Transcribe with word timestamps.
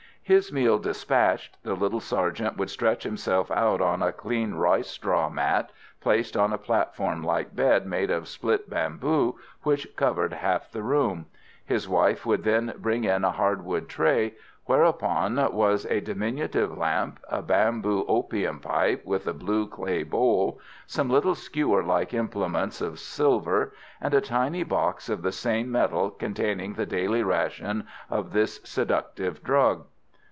His 0.23 0.49
meal 0.53 0.79
despatched, 0.79 1.57
the 1.63 1.73
little 1.73 1.99
sergeant 1.99 2.55
would 2.55 2.69
stretch 2.69 3.03
himself 3.03 3.51
out 3.51 3.81
on 3.81 4.01
a 4.01 4.13
clean 4.13 4.53
rice 4.53 4.87
straw 4.87 5.29
mat 5.29 5.69
placed 5.99 6.37
on 6.37 6.53
a 6.53 6.57
platform 6.57 7.21
like 7.21 7.53
bed 7.53 7.85
made 7.85 8.09
of 8.09 8.29
split 8.29 8.69
bamboo 8.69 9.35
which 9.63 9.93
covered 9.97 10.31
half 10.31 10.71
the 10.71 10.83
room. 10.83 11.25
His 11.65 11.89
wife 11.89 12.25
would 12.25 12.45
then 12.45 12.73
bring 12.77 13.03
in 13.03 13.25
a 13.25 13.31
hardwood 13.31 13.89
tray, 13.89 14.35
whereon 14.67 15.35
was 15.51 15.85
a 15.87 15.99
diminutive 15.99 16.77
lamp, 16.77 17.19
a 17.27 17.41
bamboo 17.41 18.05
opium 18.07 18.61
pipe 18.61 19.03
with 19.05 19.27
a 19.27 19.33
blue 19.33 19.67
clay 19.67 20.03
bowl, 20.03 20.61
some 20.87 21.09
little 21.09 21.35
skewer 21.35 21.83
like 21.83 22.13
implements 22.13 22.79
of 22.79 22.99
silver, 23.01 23.73
and 23.99 24.13
a 24.13 24.21
tiny 24.21 24.63
box 24.63 25.09
of 25.09 25.23
the 25.23 25.31
same 25.33 25.69
metal 25.69 26.09
containing 26.09 26.75
the 26.75 26.85
daily 26.85 27.21
ration 27.21 27.85
of 28.09 28.31
this 28.31 28.61
seductive 28.63 29.43
drug. 29.43 29.87